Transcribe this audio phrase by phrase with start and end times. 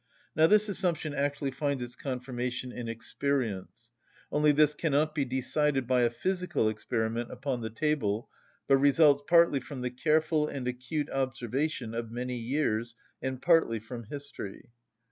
[0.35, 3.91] Now this assumption actually finds its confirmation in experience;
[4.31, 8.27] only this cannot be decided by a physical experiment upon the table,
[8.67, 14.05] but results partly from the careful and acute observation of many years, and partly from
[14.05, 14.71] history.